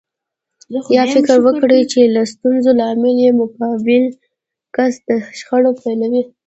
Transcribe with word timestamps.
يا 0.95 1.03
فکر 1.13 1.37
وکړي 1.45 1.79
چې 1.91 2.01
د 2.15 2.17
ستونزې 2.31 2.71
لامل 2.79 3.17
يې 3.25 3.31
مقابل 3.41 4.03
کس 4.75 4.93
دی 5.07 5.17
شخړه 5.39 5.71
پيلوي. 5.81 6.23